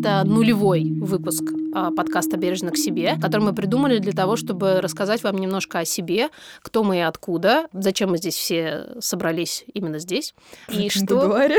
[0.00, 1.42] Это нулевой выпуск
[1.74, 5.84] а, подкаста «Бережно к себе», который мы придумали для того, чтобы рассказать вам немножко о
[5.84, 6.30] себе,
[6.62, 10.34] кто мы и откуда, зачем мы здесь все собрались именно здесь,
[10.70, 11.38] и что...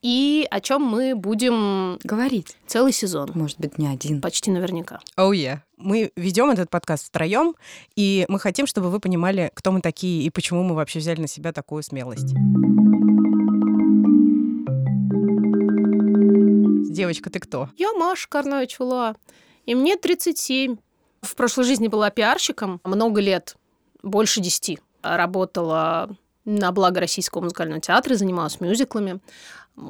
[0.00, 3.32] И о чем мы будем говорить целый сезон.
[3.34, 4.20] Может быть, не один.
[4.20, 5.00] Почти наверняка.
[5.16, 5.58] Oh yeah.
[5.76, 7.56] Мы ведем этот подкаст втроем,
[7.96, 11.26] и мы хотим, чтобы вы понимали, кто мы такие и почему мы вообще взяли на
[11.26, 12.32] себя такую смелость.
[16.98, 17.68] Девочка, ты кто?
[17.76, 19.14] Я Маша Карнович Ула,
[19.66, 20.78] и мне 37.
[21.22, 23.54] В прошлой жизни была пиарщиком много лет,
[24.02, 24.80] больше десяти.
[25.00, 26.10] Работала
[26.44, 29.20] на благо Российского музыкального театра, занималась мюзиклами.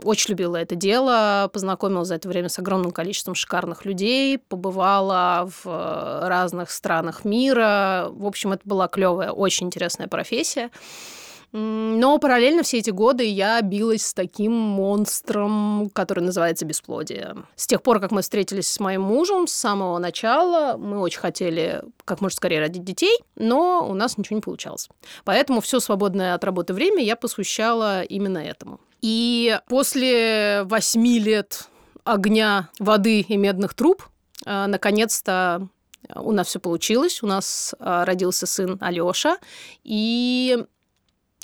[0.03, 6.28] Очень любила это дело, познакомилась за это время с огромным количеством шикарных людей, побывала в
[6.28, 8.09] разных странах мира.
[8.11, 10.70] В общем, это была клевая, очень интересная профессия.
[11.53, 17.37] Но параллельно все эти годы я билась с таким монстром, который называется бесплодие.
[17.57, 21.83] С тех пор, как мы встретились с моим мужем, с самого начала мы очень хотели
[22.05, 24.89] как можно скорее родить детей, но у нас ничего не получалось.
[25.25, 28.81] Поэтому все свободное от работы время я посвящала именно этому.
[29.01, 31.69] И после восьми лет
[32.05, 34.03] огня, воды и медных труб,
[34.45, 35.69] э, наконец-то
[36.15, 37.23] у нас все получилось.
[37.23, 39.39] У нас э, родился сын Алёша,
[39.85, 40.65] и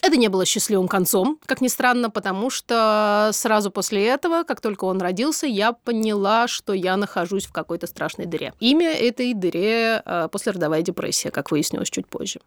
[0.05, 4.85] это не было счастливым концом, как ни странно, потому что сразу после этого, как только
[4.85, 8.53] он родился, я поняла, что я нахожусь в какой-то страшной дыре.
[8.61, 12.41] Имя этой дыре э, послеродовая депрессия, как выяснилось чуть позже.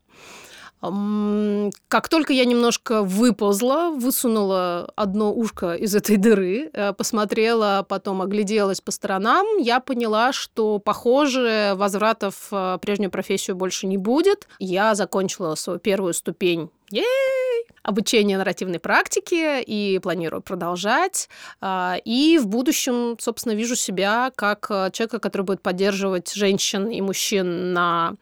[0.80, 8.80] Как только я немножко выползла, высунула одно ушко из этой дыры, э, посмотрела, потом огляделась
[8.80, 14.48] по сторонам, я поняла, что, похоже, возвратов в прежнюю профессию больше не будет.
[14.60, 17.47] Я закончила свою первую ступень Ей!
[17.84, 21.30] Обучение нарративной практики и планирую продолжать.
[21.62, 27.02] А, и в будущем, собственно, вижу себя как э, человека, который будет поддерживать женщин и
[27.02, 28.16] мужчин на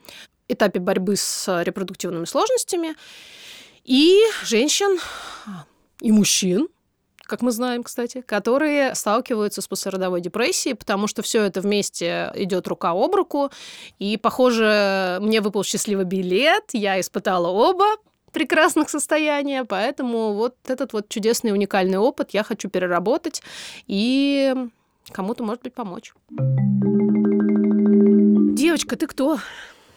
[0.47, 2.95] этапе борьбы с репродуктивными сложностями,
[3.83, 4.99] и женщин,
[6.01, 6.67] и мужчин,
[7.25, 12.67] как мы знаем, кстати, которые сталкиваются с послеродовой депрессией, потому что все это вместе идет
[12.67, 13.49] рука об руку.
[13.97, 17.95] И, похоже, мне выпал счастливый билет, я испытала оба
[18.35, 23.41] прекрасных состояния, поэтому вот этот вот чудесный уникальный опыт я хочу переработать
[23.87, 24.53] и
[25.13, 26.13] кому-то, может быть, помочь.
[28.57, 29.39] Девочка, ты кто?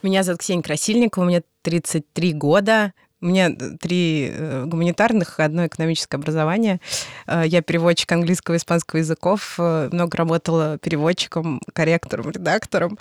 [0.02, 2.92] Меня зовут Ксения Красильникова, мне 33 года.
[3.20, 3.50] У меня
[3.80, 6.80] три э, гуманитарных, одно экономическое образование.
[7.26, 13.00] Э, я переводчик английского и испанского языков, э, много работала переводчиком, корректором, редактором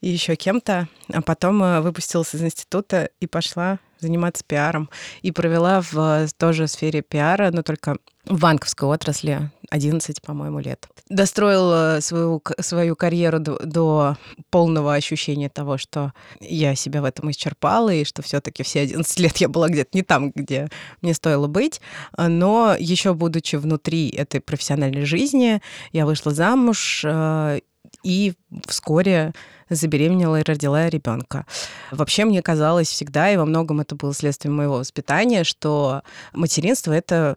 [0.00, 0.88] и еще кем-то.
[1.12, 4.88] А потом выпустилась из института и пошла заниматься пиаром.
[5.22, 10.88] И провела в тоже сфере пиара, но только в банковской отрасли 11, по-моему, лет.
[11.08, 14.16] Достроила свою, свою карьеру до, до
[14.50, 19.18] полного ощущения того, что я себя в этом исчерпала, и что все таки все 11
[19.20, 20.68] лет я была где-то не там, где
[21.02, 21.80] мне стоило быть.
[22.16, 25.60] Но еще будучи внутри этой профессиональной жизни,
[25.92, 27.60] я вышла замуж, э,
[28.06, 28.34] и
[28.68, 29.32] вскоре
[29.68, 31.44] забеременела и родила ребенка.
[31.90, 36.02] Вообще мне казалось всегда, и во многом это было следствием моего воспитания, что
[36.32, 37.36] материнство это,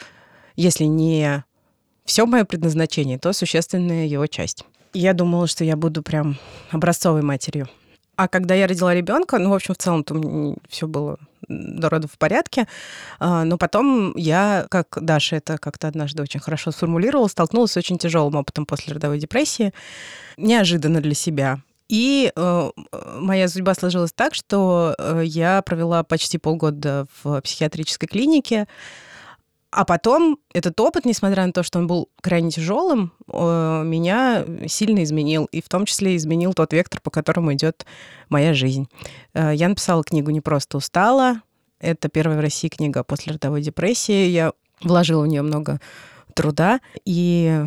[0.56, 1.44] если не
[2.06, 4.64] все мое предназначение, то существенная его часть.
[4.94, 6.38] Я думала, что я буду прям
[6.70, 7.68] образцовой матерью.
[8.20, 12.18] А когда я родила ребенка, ну, в общем, в целом-то все было до родов в
[12.18, 12.68] порядке.
[13.18, 17.98] А, но потом я, как Даша это как-то однажды очень хорошо сформулировала, столкнулась с очень
[17.98, 19.74] тяжелым опытом после родовой депрессии,
[20.36, 21.62] неожиданно для себя.
[21.88, 22.70] И э,
[23.20, 28.68] моя судьба сложилась так, что э, я провела почти полгода в психиатрической клинике,
[29.72, 35.04] а потом этот опыт, несмотря на то, что он был крайне тяжелым, э, меня сильно
[35.04, 35.46] изменил.
[35.52, 37.86] И в том числе изменил тот вектор, по которому идет
[38.30, 38.88] моя жизнь.
[39.34, 41.42] Э, я написала книгу «Не просто устала».
[41.80, 44.28] Это первая в России книга после родовой депрессии.
[44.28, 45.80] Я вложила в нее много
[46.34, 46.80] труда.
[47.06, 47.64] И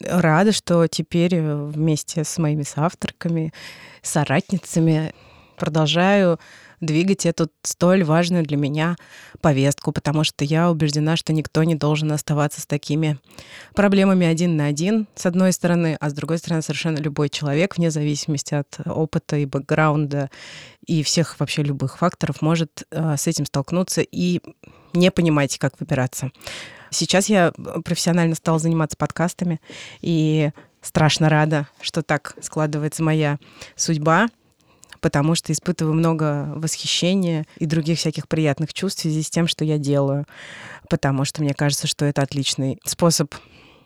[0.00, 3.52] рада, что теперь вместе с моими соавторками,
[4.02, 5.14] соратницами
[5.56, 6.38] продолжаю
[6.84, 8.96] двигать эту столь важную для меня
[9.40, 13.18] повестку, потому что я убеждена, что никто не должен оставаться с такими
[13.74, 17.90] проблемами один на один, с одной стороны, а с другой стороны, совершенно любой человек, вне
[17.90, 20.30] зависимости от опыта и бэкграунда
[20.86, 24.40] и всех вообще любых факторов, может э, с этим столкнуться и
[24.92, 26.30] не понимать, как выбираться.
[26.90, 27.52] Сейчас я
[27.84, 29.60] профессионально стала заниматься подкастами,
[30.00, 30.50] и
[30.80, 33.38] страшно рада, что так складывается моя
[33.74, 34.28] судьба,
[35.04, 39.62] потому что испытываю много восхищения и других всяких приятных чувств в связи с тем, что
[39.62, 40.24] я делаю,
[40.88, 43.34] потому что мне кажется, что это отличный способ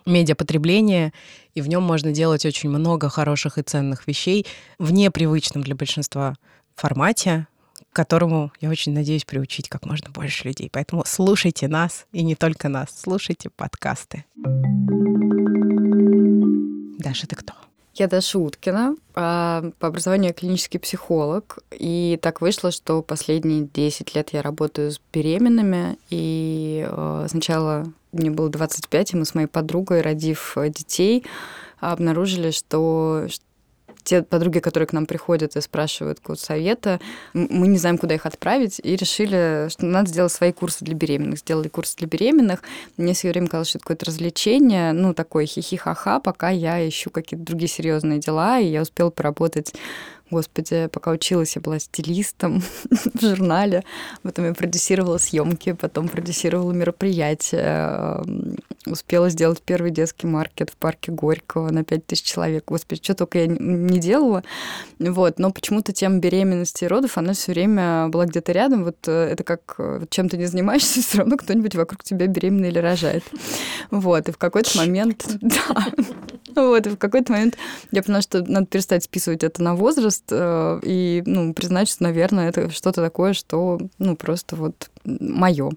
[0.07, 1.13] медиапотребления,
[1.55, 4.47] и в нем можно делать очень много хороших и ценных вещей
[4.79, 6.37] в непривычном для большинства
[6.77, 7.49] формате,
[7.91, 10.71] к которому я очень надеюсь приучить как можно больше людей.
[10.73, 14.25] Поэтому слушайте нас, и не только нас, слушайте подкасты.
[17.01, 17.55] Даша, ты кто?
[17.99, 21.59] Я Даша Уткина, а, по образованию клинический психолог.
[21.73, 25.99] И так вышло, что последние 10 лет я работаю с беременными.
[26.09, 31.25] И а, сначала мне было 25, и мы с моей подругой, родив детей,
[31.81, 33.27] обнаружили, что,
[34.09, 36.99] те подруги, которые к нам приходят и спрашивают какого совета,
[37.35, 41.41] мы не знаем, куда их отправить, и решили, что надо сделать свои курсы для беременных.
[41.41, 42.63] Сделали курсы для беременных.
[42.97, 47.45] Мне все время казалось, что это какое-то развлечение, ну, такое хихи-ха-ха, пока я ищу какие-то
[47.45, 49.75] другие серьезные дела, и я успела поработать
[50.31, 52.63] Господи, пока училась, я была стилистом
[53.15, 53.83] в журнале,
[54.23, 58.23] потом я продюсировала съемки, потом продюсировала мероприятия,
[58.91, 62.65] успела сделать первый детский маркет в парке Горького на 5000 человек.
[62.67, 64.43] Господи, что только я не делала.
[64.99, 65.39] Вот.
[65.39, 68.85] Но почему-то тема беременности и родов, она все время была где-то рядом.
[68.85, 72.69] Вот э, это как э, чем ты не занимаешься, все равно кто-нибудь вокруг тебя беременный
[72.69, 73.25] или рожает.
[73.91, 74.29] Вот.
[74.29, 75.27] И в какой-то момент...
[75.49, 75.87] Да.
[76.55, 76.87] Вот.
[76.87, 77.57] И в какой-то момент
[77.91, 82.49] я поняла, что надо перестать списывать это на возраст э, и ну, признать, что, наверное,
[82.49, 85.71] это что-то такое, что ну, просто вот мое.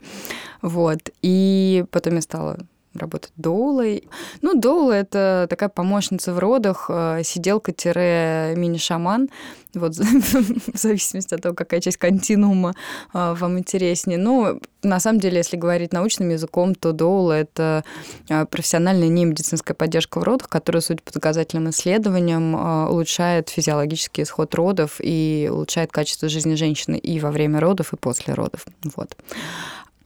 [0.61, 1.09] Вот.
[1.21, 2.57] И потом я стала
[2.93, 4.03] работать доулой.
[4.41, 9.29] Ну, доула— это такая помощница в родах, э, сиделка-мини-шаман.
[9.73, 12.75] Вот в зависимости от того, какая часть континуума
[13.13, 14.17] э, вам интереснее.
[14.17, 17.85] Ну, на самом деле, если говорить научным языком, то доула— это
[18.27, 22.55] э, профессиональная немедицинская поддержка в родах, которая, судя по доказательным исследованиям,
[22.89, 28.33] улучшает физиологический исход родов и улучшает качество жизни женщины и во время родов, и после
[28.33, 28.65] родов.
[28.95, 29.15] Вот.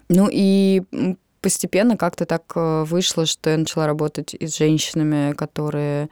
[0.08, 0.84] Ну и
[1.45, 6.09] постепенно как-то так э, вышло, что я начала работать и с женщинами, которые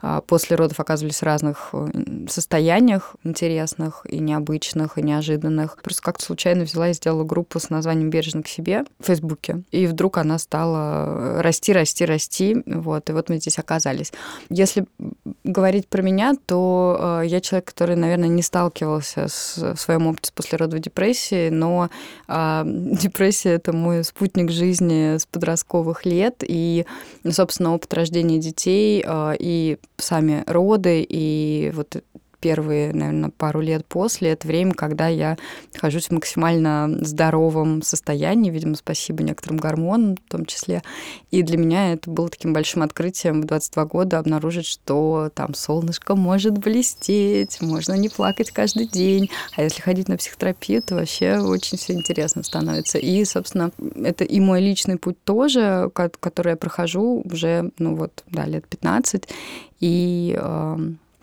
[0.00, 1.86] а, после родов оказывались в разных э,
[2.28, 5.78] состояниях интересных и необычных, и неожиданных.
[5.82, 9.62] Просто как-то случайно взяла и сделала группу с названием «Бережно к себе» в Фейсбуке.
[9.70, 12.62] И вдруг она стала расти, расти, расти.
[12.66, 14.12] Вот, и вот мы здесь оказались.
[14.50, 14.84] Если
[15.48, 20.28] говорить про меня, то э, я человек, который, наверное, не сталкивался с, в своем опыте
[20.28, 21.88] с послеродовой депрессией, но
[22.28, 26.84] э, депрессия— это мой спутник жизни с подростковых лет, и,
[27.28, 31.96] собственно, опыт рождения детей э, и сами роды и вот
[32.40, 35.36] первые, наверное, пару лет после, это время, когда я
[35.74, 40.82] нахожусь в максимально здоровом состоянии, видимо, спасибо некоторым гормонам в том числе.
[41.30, 46.14] И для меня это было таким большим открытием в 22 года обнаружить, что там солнышко
[46.14, 49.30] может блестеть, можно не плакать каждый день.
[49.56, 52.98] А если ходить на психотерапию, то вообще очень все интересно становится.
[52.98, 53.70] И, собственно,
[54.02, 59.28] это и мой личный путь тоже, который я прохожу уже, ну вот, да, лет 15.
[59.80, 60.38] И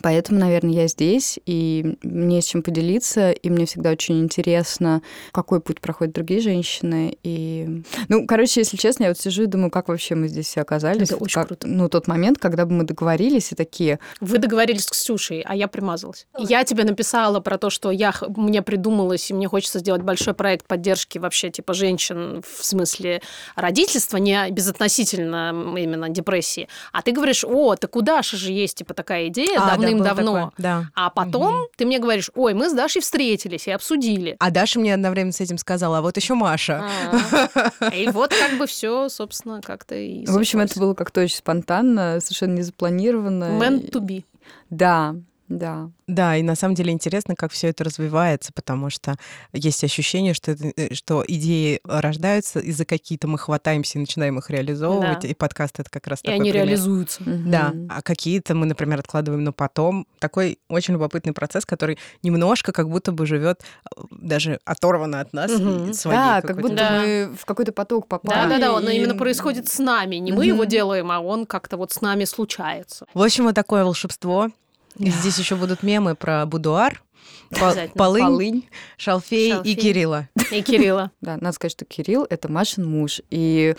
[0.05, 5.59] Поэтому, наверное, я здесь, и мне с чем поделиться, и мне всегда очень интересно, какой
[5.59, 7.17] путь проходят другие женщины.
[7.23, 7.81] И...
[8.07, 11.09] Ну, короче, если честно, я вот сижу и думаю, как вообще мы здесь все оказались.
[11.09, 11.47] Это очень как...
[11.47, 11.67] круто.
[11.67, 13.97] Ну, тот момент, когда бы мы договорились и такие...
[14.21, 16.27] Вы договорились с Ксюшей, а я примазалась.
[16.37, 20.67] Я тебе написала про то, что я, мне придумалось, и мне хочется сделать большой проект
[20.67, 23.23] поддержки вообще типа женщин в смысле
[23.55, 26.67] родительства, не безотносительно именно депрессии.
[26.93, 30.53] А ты говоришь, о, так у Даши же есть типа такая идея, а, давным давным-давно.
[30.57, 30.89] Да.
[30.95, 31.67] А потом угу.
[31.75, 34.35] ты мне говоришь, ой, мы с Дашей встретились и обсудили.
[34.39, 36.83] А Даша мне одновременно с этим сказала, а вот еще Маша.
[36.83, 37.89] А.
[37.95, 40.25] И вот как бы все, собственно, как-то и...
[40.25, 43.59] В общем, это было как-то очень спонтанно, совершенно незапланированно.
[43.59, 44.23] Meant to be.
[44.69, 45.15] Да,
[45.47, 45.91] да.
[46.07, 49.15] Да, и на самом деле интересно, как все это развивается, потому что
[49.53, 54.39] есть ощущение, что, это, э, что идеи рождаются, и за какие-то мы хватаемся и начинаем
[54.39, 55.27] их реализовывать, да.
[55.27, 56.67] и подкаст это как раз и такой они пример.
[56.67, 57.23] реализуются.
[57.25, 60.07] Да, а какие-то мы, например, откладываем на потом.
[60.19, 65.51] Такой очень любопытный процесс, который немножко как будто бы живет э, даже оторвано от нас.
[65.51, 65.91] Угу.
[66.05, 67.01] Да, как будто да.
[67.01, 68.49] мы в какой-то поток попали.
[68.49, 68.95] Да-да-да, он и...
[68.95, 70.15] именно происходит с нами.
[70.15, 73.05] Не мы его делаем, а он как-то вот с нами случается.
[73.13, 74.49] В общем, вот такое волшебство.
[74.97, 77.03] И здесь еще будут мемы про будуар,
[77.51, 78.65] полынь, полынь
[78.97, 80.29] шалфей, шалфей и Кирилла.
[80.51, 81.11] И Кирилла.
[81.21, 83.21] Да, надо сказать, что Кирилл— это Машин муж.
[83.29, 83.75] И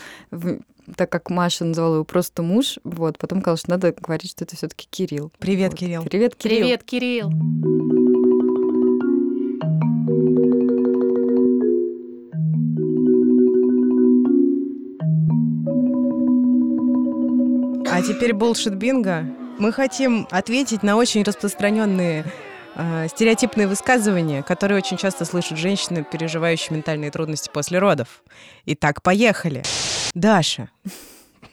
[0.96, 4.56] так как Маша называла его просто муж, вот, потом сказала, что надо говорить, что это
[4.56, 5.32] все таки Кирилл.
[5.38, 5.80] Привет, вот.
[5.80, 6.02] Кирилл.
[6.04, 6.60] Привет, Кирилл.
[6.60, 7.32] Привет, Кирилл.
[17.90, 19.26] А теперь булшит бинго.
[19.58, 22.24] Мы хотим ответить на очень распространенные
[22.74, 28.22] э, стереотипные высказывания, которые очень часто слышат женщины, переживающие ментальные трудности после родов.
[28.66, 29.62] Итак, поехали.
[30.14, 30.70] Даша,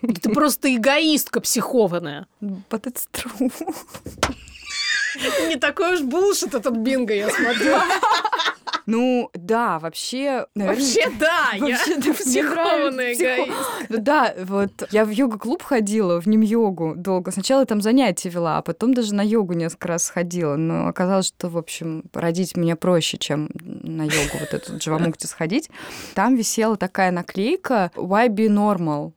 [0.01, 2.27] Ты просто эгоистка психованная.
[2.41, 3.51] But it's true.
[5.47, 7.77] Не такой уж булшит этот бинго, я смотрю.
[8.85, 10.45] Ну, да, вообще...
[10.55, 13.57] наверное, Вообще да, я вообще, мне психованная эгоист.
[13.89, 17.31] Ну Да, вот я в йога-клуб ходила, в ним-йогу долго.
[17.31, 20.55] Сначала я там занятия вела, а потом даже на йогу несколько раз ходила.
[20.55, 25.69] Но оказалось, что, в общем, родить мне проще, чем на йогу вот эту джавамукти сходить.
[26.13, 29.13] Там висела такая наклейка «Why be normal?»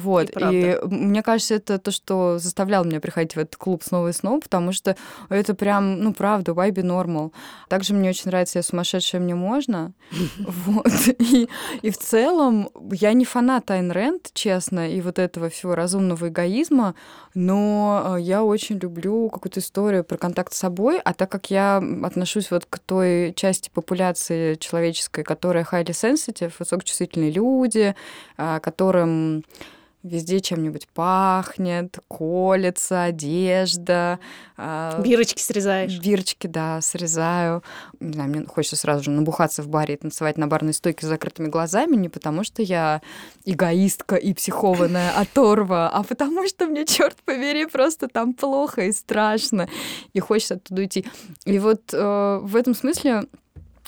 [0.00, 4.08] Вот, И и мне кажется, это то, что заставляло меня приходить в этот клуб снова
[4.08, 4.96] и снова, потому что
[5.28, 7.32] это прям, ну, правда, why be normal.
[7.68, 9.92] Также мне очень нравится «Я сумасшедшая, мне можно».
[10.70, 10.92] Вот.
[11.18, 11.48] И,
[11.82, 16.94] и в целом я не фанат Айн Рэнд, честно, и вот этого всего разумного эгоизма,
[17.34, 21.82] но э, я очень люблю какую-то историю про контакт с собой, а так как я
[22.02, 27.94] отношусь вот к той части популяции человеческой, которая highly sensitive, высокочувствительные люди,
[28.36, 29.44] а, которым
[30.02, 34.18] везде чем-нибудь пахнет, колется, одежда.
[34.56, 35.98] а, Бирочки срезаешь.
[35.98, 37.62] Бирочки, да, срезаю.
[38.00, 41.08] Не знаю, мне хочется сразу же набухаться в баре и танцевать на барной стойке с
[41.08, 43.02] закрытыми глазами, не потому что я
[43.44, 49.68] эгоистка и психованная оторва, а потому что мне, черт побери, просто там плохо и страшно,
[50.12, 51.04] и хочется оттуда уйти.
[51.44, 53.24] И вот э, в этом смысле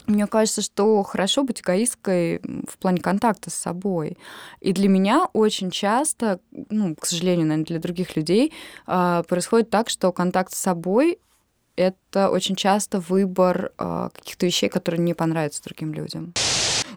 [0.07, 4.17] мне кажется, что хорошо быть эгоисткой в плане контакта с собой.
[4.61, 6.41] И для меня очень часто,
[6.71, 8.53] ну, к сожалению, наверное, для других людей,
[8.87, 11.19] а, происходит так, что контакт с собой
[11.77, 16.35] это очень часто выбор а, каких-то вещей, которые не понравятся другим людям.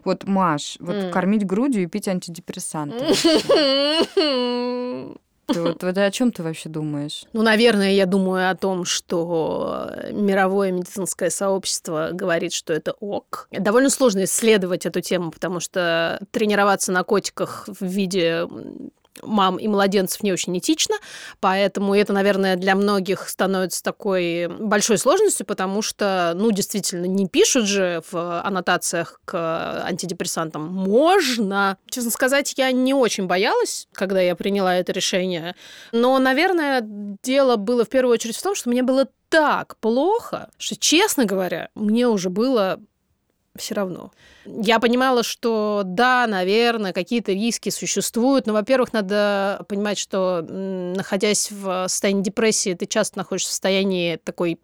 [0.04, 1.10] Вот, Маш, вот М.
[1.10, 3.06] кормить грудью и пить антидепрессанты.
[5.46, 7.24] Ты вот, вот о чем ты вообще думаешь?
[7.32, 13.48] Ну, наверное, я думаю о том, что мировое медицинское сообщество говорит, что это ок.
[13.52, 18.46] Довольно сложно исследовать эту тему, потому что тренироваться на котиках в виде
[19.22, 20.96] мам и младенцев не очень этично,
[21.40, 27.66] поэтому это, наверное, для многих становится такой большой сложностью, потому что, ну, действительно, не пишут
[27.66, 31.78] же в аннотациях к антидепрессантам «можно».
[31.88, 35.54] Честно сказать, я не очень боялась, когда я приняла это решение,
[35.92, 40.76] но, наверное, дело было в первую очередь в том, что мне было так плохо, что,
[40.76, 42.80] честно говоря, мне уже было
[43.56, 44.12] все равно.
[44.44, 51.88] Я понимала, что да, наверное, какие-то риски существуют, но, во-первых, надо понимать, что находясь в
[51.88, 54.60] состоянии депрессии, ты часто находишься в состоянии такой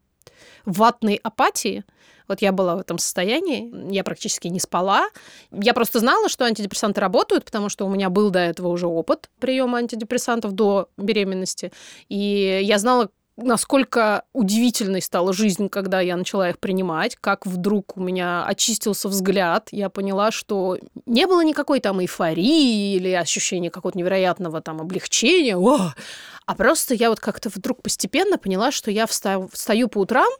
[0.64, 1.84] ватной апатии.
[2.28, 5.08] Вот я была в этом состоянии, я практически не спала.
[5.50, 9.28] Я просто знала, что антидепрессанты работают, потому что у меня был до этого уже опыт
[9.40, 11.72] приема антидепрессантов до беременности.
[12.08, 18.00] И я знала, насколько удивительной стала жизнь, когда я начала их принимать, как вдруг у
[18.00, 24.60] меня очистился взгляд, я поняла, что не было никакой там эйфории или ощущения какого-то невероятного
[24.60, 25.92] там облегчения, О!
[26.46, 30.30] а просто я вот как-то вдруг постепенно поняла, что я встаю, встаю по утрам,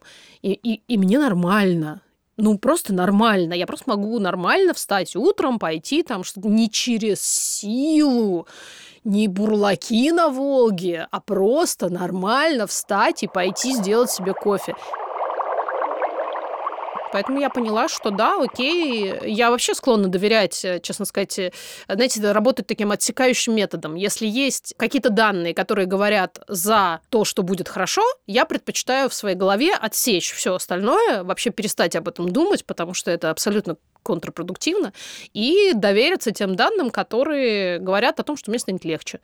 [0.41, 2.01] и, и, и мне нормально.
[2.37, 3.53] Ну, просто нормально.
[3.53, 8.47] Я просто могу нормально встать утром, пойти там что-то не через силу,
[9.03, 14.75] не бурлаки на Волге, а просто нормально встать и пойти сделать себе кофе.
[17.13, 21.51] Поэтому я поняла, что да, окей, я вообще склонна доверять, э, честно сказать, э,
[21.87, 23.93] знаете, это работает таким отсекающим методом.
[23.93, 29.35] Если есть какие-то данные, которые говорят за то, что будет хорошо, я предпочитаю в своей
[29.35, 34.93] голове отсечь все остальное, вообще перестать об этом думать, потому что это абсолютно контрпродуктивно,
[35.33, 39.19] и довериться тем данным, которые говорят о том, что мне станет легче.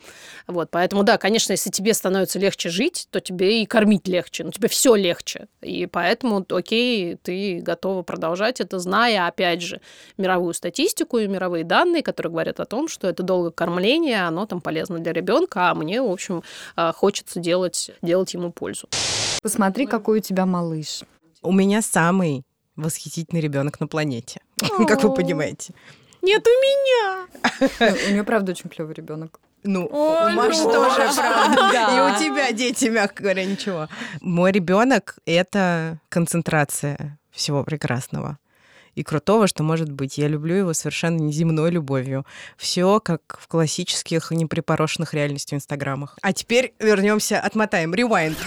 [0.48, 4.52] Вот, поэтому, да, конечно, если тебе становится легче жить, то тебе и кормить легче, но
[4.52, 5.48] тебе все легче.
[5.62, 9.82] И поэтому, окей, ты готова продолжать это, зная, опять же,
[10.18, 14.62] мировую статистику и мировые данные, которые говорят о том, что это долгое кормление, оно там
[14.62, 16.44] полезно для ребенка, а мне, в общем,
[16.76, 18.88] э, хочется делать, делать ему пользу.
[19.42, 21.02] Посмотри, какой у тебя малыш.
[21.42, 22.44] У меня самый
[22.76, 24.42] восхитительный ребенок на планете.
[24.88, 25.74] Как вы понимаете.
[26.22, 27.28] Нет у меня!
[27.62, 29.40] Ну, У нее, правда, очень клевый ребенок.
[29.64, 30.72] Ну, Ой, у Маши ну.
[30.72, 31.70] тоже, правда.
[31.72, 32.12] Да.
[32.14, 33.88] И у тебя дети, мягко говоря, ничего.
[34.22, 38.38] Мой ребенок это концентрация всего прекрасного
[39.00, 40.18] и крутого, что может быть.
[40.18, 42.26] Я люблю его совершенно неземной любовью.
[42.58, 46.18] Все как в классических, неприпорошенных реальностью инстаграмах.
[46.22, 48.38] А теперь вернемся, отмотаем, ревайнд.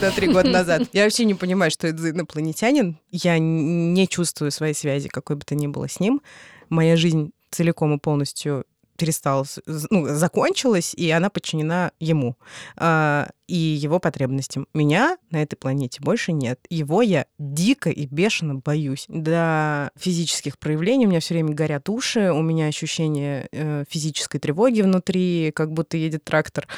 [0.00, 0.88] До три года назад.
[0.92, 3.00] Я вообще не понимаю, что это за инопланетянин.
[3.10, 6.22] Я не чувствую своей связи, какой бы то ни было с ним.
[6.68, 8.64] Моя жизнь целиком и полностью
[9.00, 9.46] перестала,
[9.88, 12.36] ну, закончилась, и она подчинена ему
[12.76, 14.68] э, и его потребностям.
[14.74, 16.60] Меня на этой планете больше нет.
[16.68, 19.06] Его я дико и бешено боюсь.
[19.08, 24.82] До физических проявлений у меня все время горят уши, у меня ощущение э, физической тревоги
[24.82, 26.68] внутри, как будто едет трактор.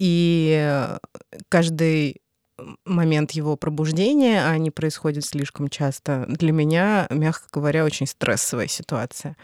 [0.00, 0.88] И
[1.48, 2.20] каждый
[2.84, 9.36] момент его пробуждения, а они происходят слишком часто, для меня, мягко говоря, очень стрессовая ситуация.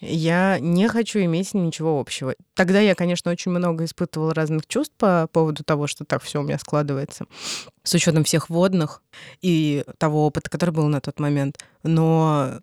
[0.00, 2.34] Я не хочу иметь с ним ничего общего.
[2.54, 6.42] Тогда я, конечно, очень много испытывала разных чувств по поводу того, что так все у
[6.42, 7.26] меня складывается,
[7.82, 9.02] с учетом всех водных
[9.40, 11.58] и того опыта, который был на тот момент.
[11.82, 12.60] Но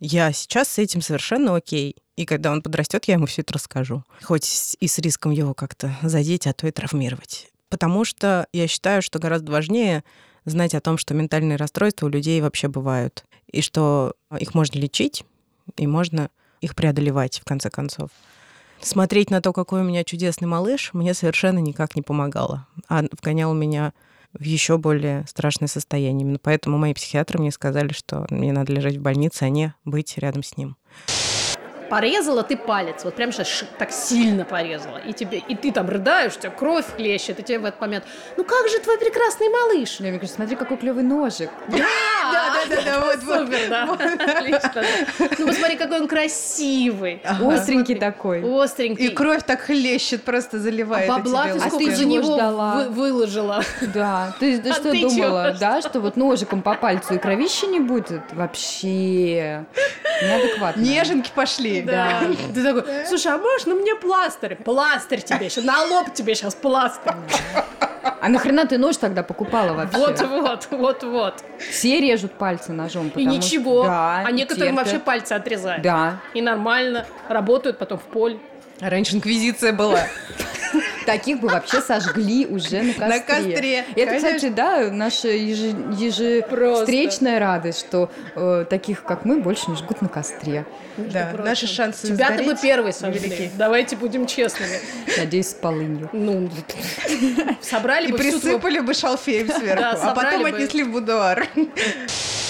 [0.00, 1.96] я сейчас с этим совершенно окей.
[2.16, 4.02] И когда он подрастет, я ему все это расскажу.
[4.22, 7.50] Хоть и с риском его как-то задеть, а то и травмировать.
[7.68, 10.04] Потому что я считаю, что гораздо важнее
[10.44, 15.24] знать о том, что ментальные расстройства у людей вообще бывают, и что их можно лечить,
[15.76, 16.30] и можно
[16.60, 18.10] их преодолевать, в конце концов.
[18.80, 23.54] Смотреть на то, какой у меня чудесный малыш, мне совершенно никак не помогало, а вгоняло
[23.54, 23.92] меня
[24.32, 26.22] в еще более страшное состояние.
[26.22, 30.18] Именно поэтому мои психиатры мне сказали, что мне надо лежать в больнице, а не быть
[30.18, 30.76] рядом с ним
[31.88, 36.36] порезала ты палец, вот прям сейчас так сильно порезала, и тебе, и ты там рыдаешь,
[36.36, 38.04] у тебя кровь хлещет, и тебе в этот момент,
[38.36, 39.96] ну как же твой прекрасный малыш?
[40.00, 41.50] Я мне кажется, смотри, какой клевый ножик.
[42.26, 44.82] Да, да, да, да, вот, супер, да, отлично.
[45.38, 47.22] Ну посмотри, какой он красивый.
[47.24, 48.42] Остренький такой.
[48.42, 49.06] Остренький.
[49.06, 51.08] И кровь так хлещет, просто заливает.
[51.08, 52.36] А бабла ты сколько за него
[52.90, 53.62] выложила.
[53.94, 58.22] Да, ты что думала, да, что вот ножиком по пальцу и кровища не будет?
[58.32, 59.64] Вообще
[60.22, 60.80] неадекватно.
[60.80, 61.82] Неженки пошли.
[61.82, 62.22] Да.
[62.54, 64.56] Ты такой, слушай, а можно мне пластырь?
[64.56, 67.14] Пластырь тебе сейчас, на лоб тебе сейчас пластырь.
[68.20, 69.98] А нахрена ты нож тогда покупала вообще?
[69.98, 71.44] Вот-вот, вот-вот.
[71.58, 73.12] Все режут пальцы ножом.
[73.14, 73.82] И ничего.
[73.82, 74.84] Что, да, а некоторым терпят.
[74.84, 75.82] вообще пальцы отрезают.
[75.82, 76.20] Да.
[76.34, 77.06] И нормально.
[77.28, 78.38] Работают потом в поле.
[78.80, 80.06] Раньше инквизиция была.
[81.06, 83.08] Таких бы вообще сожгли уже на костре.
[83.08, 83.84] На костре.
[83.94, 90.08] Это, кстати, да, наша ежевстречная радость, что э, таких, как мы, больше не жгут на
[90.08, 90.66] костре.
[90.96, 93.52] Да, наши шансы Тебя-то мы первые сожгли.
[93.56, 94.80] Давайте будем честными.
[95.16, 96.10] Надеюсь, с полынью.
[96.12, 96.50] Ну,
[97.62, 101.46] собрали бы И присыпали бы шалфеем сверху, а потом отнесли в будуар.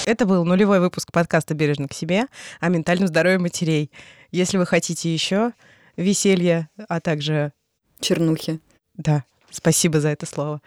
[0.07, 2.27] Это был нулевой выпуск подкаста «Бережно к себе»
[2.61, 3.91] о ментальном здоровье матерей.
[4.31, 5.53] Если вы хотите еще
[5.97, 7.53] веселья, а также
[8.01, 8.61] чернухи.
[8.95, 10.61] Да, спасибо за это слово.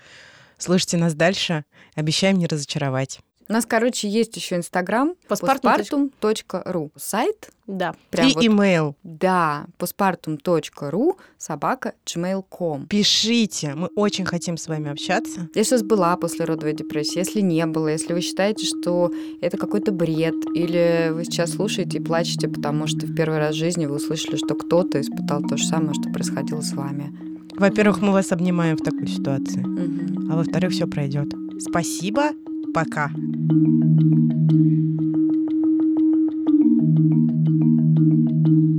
[0.58, 1.66] Слушайте нас дальше.
[1.96, 3.20] Обещаем не разочаровать.
[3.50, 6.92] У нас, короче, есть еще Инстаграм postpartum.ru.
[6.96, 7.50] Сайт.
[7.66, 7.96] Да.
[8.12, 8.96] Прям и вот, имейл.
[9.02, 12.86] Да, postpartum.ru собака gmail.com.
[12.86, 15.50] Пишите, мы очень хотим с вами общаться.
[15.56, 19.92] Если у вас была послеродовая депрессия, если не было, если вы считаете, что это какой-то
[19.92, 23.96] бред, или вы сейчас слушаете и плачете, потому что в первый раз в жизни вы
[23.96, 27.12] услышали, что кто-то испытал то же самое, что происходило с вами.
[27.56, 29.62] Во-первых, мы вас обнимаем в такой ситуации.
[29.62, 30.32] Угу.
[30.32, 31.34] А во-вторых, все пройдет.
[31.60, 32.32] Спасибо.
[32.74, 33.12] Пока.
[38.10, 38.79] thank you